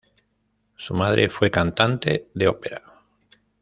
[0.77, 2.81] Su madre fue cantante de ópera.